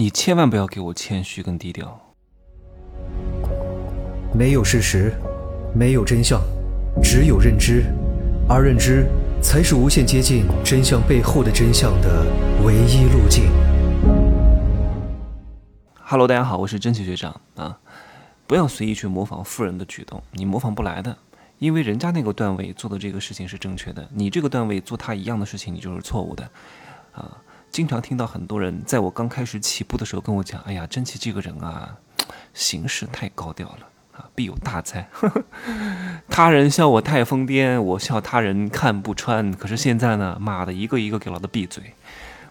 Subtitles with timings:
[0.00, 2.00] 你千万不要给我谦虚跟低调。
[4.32, 5.12] 没有事实，
[5.74, 6.40] 没有真相，
[7.02, 7.82] 只有认知，
[8.48, 9.08] 而认知
[9.42, 12.24] 才是无限接近真相背后的真相的
[12.64, 13.50] 唯一路径。
[15.96, 17.80] Hello，大家好，我是真奇学长啊！
[18.46, 21.18] 不要随意去模仿富人的举动，你模仿不来的，
[21.58, 26.48] 因为人家那个段位做的这个事情是正确的，你这个段位做他一样的事情，你就是错误的
[27.10, 27.42] 啊！
[27.70, 31.96] 经常听到很多人在我刚开始起步的时候跟我讲：“哎呀，真奇这个人啊，
[32.52, 35.08] 行事太高调了啊，必有大灾。
[36.28, 39.52] 他人笑我太疯癫，我笑他人看不穿。
[39.52, 41.94] 可是现在呢，妈的，一个一个给老子闭嘴！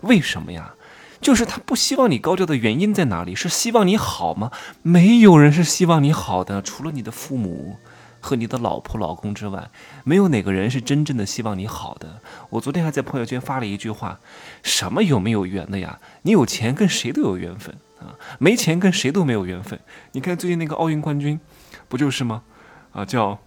[0.02, 0.74] 为什么呀？
[1.20, 3.36] 就是他不希望你高调的原因在哪里？
[3.36, 4.52] 是希望你好吗？
[4.84, 7.78] 没有人是希望你好的，除了你的父母。”
[8.28, 9.70] 和你的老婆、老公之外，
[10.04, 12.20] 没有哪个人是真正的希望你好的。
[12.50, 14.20] 我昨天还在朋友圈发了一句话：
[14.64, 15.98] 什么有没有缘的呀？
[16.24, 19.80] 你有钱跟谁都有缘分啊，没钱跟谁都没有缘分。
[20.12, 21.40] 你看最近那个奥运冠军，
[21.88, 22.44] 不就是吗？
[22.92, 23.40] 啊，叫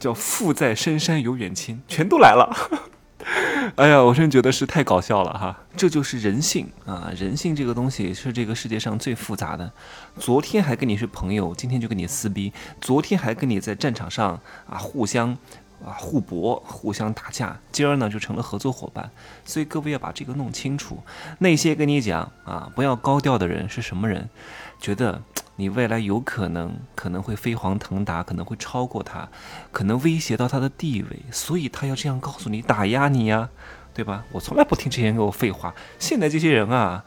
[0.00, 2.52] 叫富在深山有远亲，全都来了。
[3.76, 5.58] 哎呀，我真觉得是太搞笑了哈！
[5.76, 9.70] 这就是人性啊，人性这个东西是这个世界上最复杂的。
[10.18, 15.30] 昨天还跟你是朋友，今天就跟你撕逼；昨天还跟你在战场上啊互相
[15.84, 19.10] 啊互搏、互相打架，今儿呢就成了合作伙伴。
[19.44, 21.02] 所以各位要把这个弄清楚。
[21.38, 24.28] 那些跟你讲啊不要高调的人是什么人？
[24.80, 25.22] 觉得。
[25.56, 29.28] 你未来有可能可能会飞黄腾达，可能会超过他，
[29.70, 33.48] 可能威胁到他的地位，所以他要这样告诉你，打压你呀，
[33.92, 34.24] 对吧？
[34.32, 35.74] 我从来不听这些人给我废话。
[35.98, 37.04] 现在这些人啊，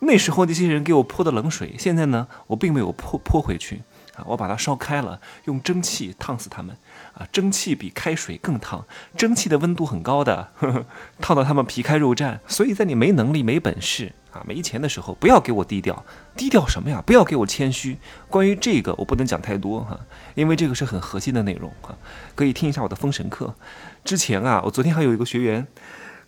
[0.00, 3.82] 那时候那些人给我泼的冷水，现在呢，我并没有泼泼回去。
[4.26, 6.76] 我把它烧开了，用蒸汽烫死他们，
[7.14, 8.84] 啊，蒸汽比开水更烫，
[9.16, 10.86] 蒸汽的温度很高的，呵 呵
[11.20, 12.38] 烫到他们皮开肉绽。
[12.46, 16.04] 所以在你没能力、没本事啊、没钱的时候，不要给我低调，
[16.36, 17.02] 低调什么呀？
[17.04, 17.98] 不要给我谦虚。
[18.28, 19.98] 关于这个，我不能讲太多哈，
[20.34, 21.96] 因为这个是很核心的内容哈。
[22.34, 23.54] 可以听一下我的封神课。
[24.04, 25.66] 之前啊，我昨天还有一个学员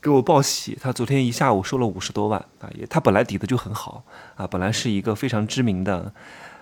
[0.00, 4.03] 给我报喜，他昨天一下午收了五十多万啊，也他本来底子就很好
[4.37, 6.12] 啊，本来是一个非常知名的。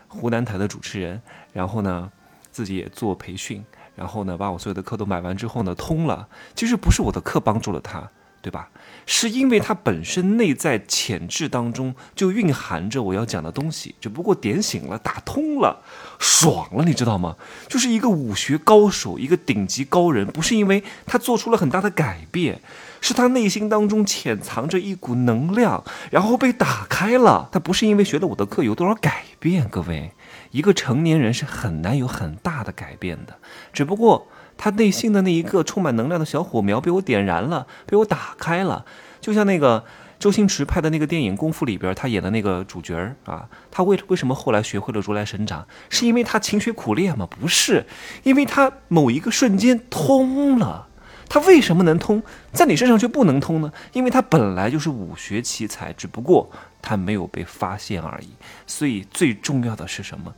[0.08, 1.20] 湖南台的主持人，
[1.52, 2.10] 然后呢，
[2.50, 3.62] 自己也做培训，
[3.94, 6.26] 然后呢，把我所有的课都买完之后呢，通了。
[6.54, 8.10] 其实不是我的课帮助了他，
[8.40, 8.70] 对吧？
[9.06, 15.82] 是因为他本身内在潜质当中就蕴含着我要讲的东西，只不过点醒了，打通了，
[16.18, 17.36] 爽了，你知道吗？
[17.68, 22.60] 就是一个武学高手，一个顶级高人，不是因为他做出了很大的改变。
[23.00, 27.48] 是他内心当中潜藏着一股能量，然后被打开了。
[27.52, 30.12] 他不是因为学了我的课有多少改变，各位，
[30.50, 33.38] 一个成年人是很难有很大的改变的。
[33.72, 38.84] 只不过他内心的那一个充满能量的小火苗被我点燃了，被我打开了。
[39.20, 39.84] 就像那个
[40.18, 45.66] 周星驰拍的那个电影《功夫》里边，他演的那个主角啊，他为为什么后来学会了如来神掌？
[45.88, 47.28] 是因为他勤学苦练吗？
[47.28, 47.86] 不是，
[48.24, 50.87] 因为他某一个瞬间通了。
[51.28, 52.22] 他为什么能通，
[52.52, 53.72] 在你身上却不能通呢？
[53.92, 56.50] 因为他本来就是武学奇才，只不过
[56.80, 58.28] 他没有被发现而已。
[58.66, 60.34] 所以最重要的是什么？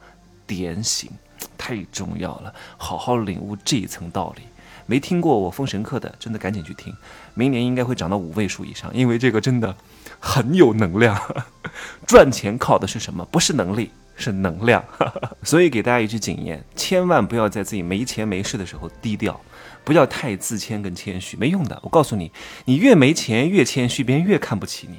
[0.46, 1.10] 点醒，
[1.56, 2.52] 太重要了。
[2.76, 4.42] 好好领悟这一层道理。
[4.86, 6.92] 没听过我封神课的，真的赶紧去听。
[7.34, 9.76] 明年应该会涨到五位数以上，因为这个真的
[10.18, 11.16] 很有能量。
[12.08, 13.24] 赚钱靠的是什么？
[13.26, 14.84] 不是能力，是能量。
[15.42, 19.40] 所以给大家一句警言：千万不要在自己没钱没势的时候低调。
[19.82, 21.80] 不要太自谦跟谦虚，没用的。
[21.82, 22.30] 我告诉你，
[22.66, 24.98] 你越没钱越谦虚，别人越看不起你。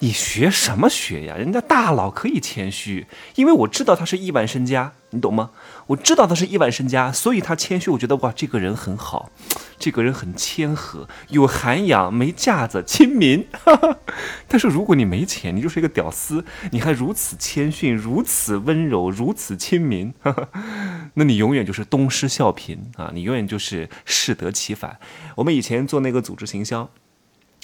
[0.00, 1.36] 你学什么学呀？
[1.36, 5.50] 人家大佬可以谦虚，因为我知道他是亿万身家，你懂吗？
[5.86, 7.90] 我知道他是亿万身家，所以他谦虚。
[7.90, 9.30] 我觉得哇，这个人很好，
[9.80, 13.48] 这个人很谦和，有涵养，没架子，亲民。
[14.46, 20.12] 但是如果你没钱，你就是一个屌丝，你还如此谦逊，如此温柔，如此亲民，
[21.14, 23.10] 那你永远就是东施效颦啊！
[23.14, 25.00] 你永远就是适得其反。
[25.36, 26.90] 我们以前做那个组织行销，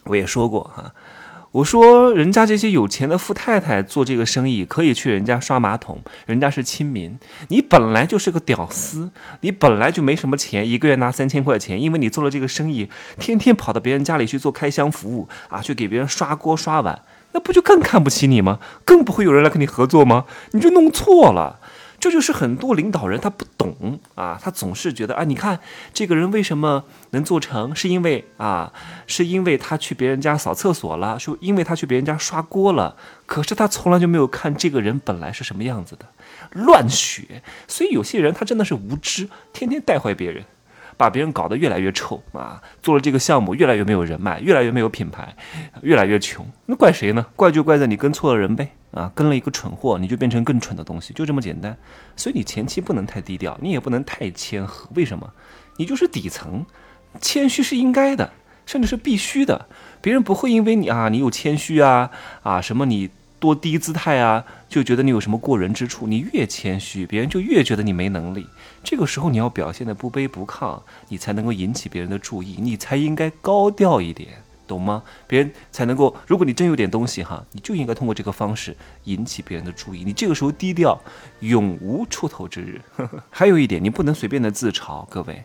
[0.04, 0.94] 我也说过哈。
[1.56, 7.18] 我说，人家这些有钱的富太太做这个生意，可以去人家刷马桶，人家是亲民。
[7.48, 9.10] 你本来就是个屌丝，
[9.40, 17.00] 你本来就没什么钱，一个月拿三千块钱，因为你做了这个生意，天天跑到别人家里去做开箱服务啊，去给别人刷锅刷碗，
[17.32, 18.58] 那不就更看不起你吗？
[18.84, 20.26] 更不会有人来跟你合作吗？
[20.50, 21.58] 你就弄错了。
[21.98, 25.58] 这就是很多领导人他不懂啊，他总是觉得啊，你看
[25.92, 28.72] 这个人为什么能做成，是因为啊，
[29.06, 36.06] 是因为他去别人家扫厕所了，说因为他去别人家刷锅了，可是他从来就没有看这个人本来是什么样子的，
[36.52, 37.42] 乱学。
[37.66, 40.44] 所以有些人他真的是无知，天天带坏别人，
[40.96, 45.34] 把别人搞得越来越臭啊，做了这个项目越来越没有人脉，越来越没有品牌，
[45.82, 47.26] 越来越穷，那怪谁呢？
[47.34, 48.70] 怪就怪在你跟错了人呗。
[48.96, 51.76] 啊，跟了一个蠢货，你就变成更蠢的东西，就这么简单。
[52.16, 54.88] 所以你前期不能太低调，你也不能太谦和。
[54.94, 55.32] 为什么？
[55.76, 56.64] 你就是底层，
[57.20, 58.32] 谦虚是应该的，
[58.64, 59.68] 甚至是必须的。
[60.00, 62.10] 别人不会因为你啊，你有谦虚啊
[62.42, 63.10] 啊什么你。
[63.38, 66.06] 多低姿态啊，就觉得你有什么过人之处。
[66.06, 68.46] 你越谦虚，别人就越觉得你没能力。
[68.82, 75.02] 这个时候你要表现的不卑不亢，你才能够引起别人的注意，你才应该高调一点，懂吗？
[75.26, 80.04] 别人才能够，如果你真有点东西哈，你就应该通过这个方式引起别人的注意。
[80.04, 81.00] 你这个时候低调，
[81.40, 82.80] 永无出头之日。
[83.30, 85.44] 还有一点，你不能随便的自嘲，各位。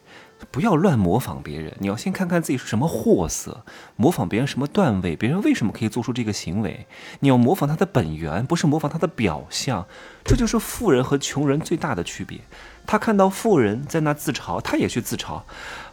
[0.50, 3.64] 不要乱模仿别人，你要先看看自己是什么货色，
[3.96, 6.88] 模仿别人什么段位，别人为什么可以做出这个行为？
[7.20, 9.86] 你要模仿他的本源，不是模仿他的表象。
[10.26, 12.40] 这就是富人和穷人最大的区别。
[12.88, 15.44] 他看到富人在那自嘲，他也去自嘲。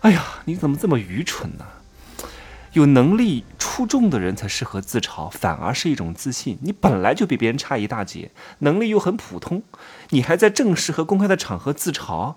[0.01, 1.67] 哎呀，你怎么这么愚蠢呢？
[2.79, 6.59] 有能力出众的人才适合自嘲，反而是一种自信。
[6.63, 8.31] 你本来就比别人差一大截，
[8.61, 9.65] 能力又很普通，
[10.11, 12.37] 你还在正式和公开的场合自嘲。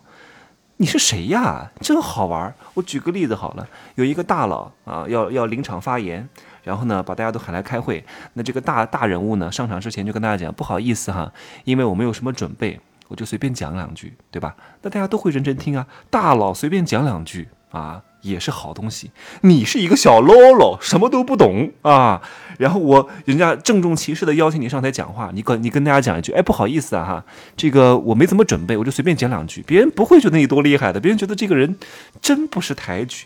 [0.78, 1.72] 你是谁呀？
[1.80, 2.56] 真好玩！
[2.74, 6.28] 我举个例子好了，有一个大佬啊，要要临场发言，
[6.64, 8.04] 然后呢，把大家都喊来开会。
[8.34, 11.32] 那这个大大人物呢，上场之前就跟大家讲，不好意思哈，
[11.66, 14.56] 因为我没有什么准备，我就随便讲两句，对吧？
[14.82, 15.86] 那大家都会认真听啊。
[16.10, 18.02] 大佬随便讲两句啊。
[18.22, 19.12] 也是好东西。
[19.42, 22.22] 你是一个小喽啰，什么都不懂啊。
[22.58, 27.26] 然后我人家郑重其事的邀请你上台讲话，你跟你跟大家讲一句，哎，不好意思啊哈，
[27.58, 29.64] 这个我没怎么准备，我就随便讲两句。
[29.66, 31.78] 别人不会觉得你多厉害的，别人觉得这个人
[32.22, 33.26] 真不识抬举。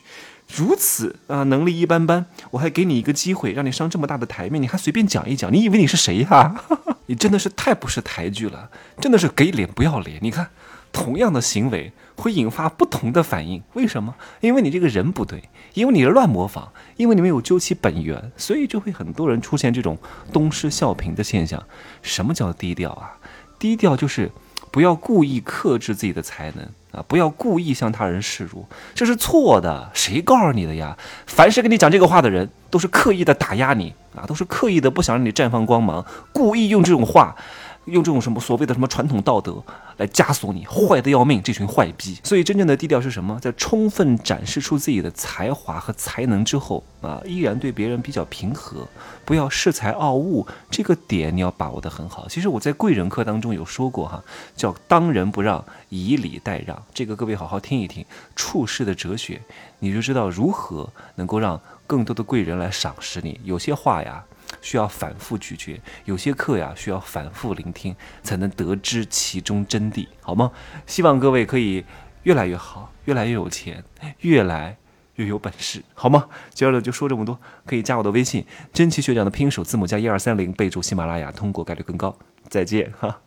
[0.56, 6.56] 如此啊，能力一般般，我还给你一个机会，让你上这么大的台面，你还随便讲一讲，你以为你是谁呀？
[7.08, 8.70] 你真的是太不识抬举了，
[9.02, 10.20] 真的是给脸不要脸。
[10.22, 10.48] 你看。
[10.96, 14.16] 同样的行为会引发不同的反应，为什么？
[14.40, 19.98] 因为你这个人不对，因为你乱模仿，因为你没有究其本源，所以就会很多人出现这种
[20.32, 21.62] 东施效颦的现象。
[22.02, 23.18] 什么叫低调啊？
[23.60, 24.32] 低调就是
[24.72, 29.92] 不要故意克制自己的才能啊，不要故意向他人示弱，这是错的。
[29.94, 30.98] 谁告诉你的呀？
[31.28, 37.36] 凡是跟你讲这个话的人，都是刻意的打压你啊，都是刻意的不想让你绽放光芒，故意用这种话。
[37.86, 39.64] 用这种什么所谓的什么传统道德
[39.98, 42.18] 来枷锁你，坏的要命，这群坏逼。
[42.24, 43.40] 所以真正的低调是什么？
[43.40, 48.88] 在充分展示出自己的才华和才能之后啊，依然对别人比较平和，
[49.24, 50.46] 不要恃才傲物。
[50.70, 52.28] 这个点你要把握得很好。
[52.28, 54.24] 其实我在贵人课当中有说过哈，
[54.56, 56.82] 叫当仁不让，以礼待让。
[56.94, 58.04] 这个各位好好听一听，
[58.36, 59.40] 处世的哲学，
[59.80, 63.40] 你就知道如何能够让更多的贵人来赏识你。
[63.44, 64.24] 有些话呀。
[64.62, 70.52] 需要反复咀嚼，有些课呀需要反复聆听，才能得知其中真谛，好吗？
[70.86, 71.84] 希望各位可以
[72.24, 73.84] 越来越好，越来越有钱，
[74.20, 74.78] 越来
[75.16, 76.28] 越有本事，好吗？
[76.54, 82.18] 今儿呢就说这么多，可以加我的微信，真奇学长的拼音首字母加一二三零，备注喜马拉雅，通过概率更高。
[82.50, 83.25] 再见哈。